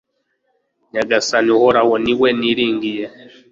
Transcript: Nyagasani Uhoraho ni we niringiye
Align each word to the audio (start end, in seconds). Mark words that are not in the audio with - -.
Nyagasani 0.91 1.49
Uhoraho 1.57 1.93
ni 2.03 2.13
we 2.19 2.29
niringiye 2.39 3.05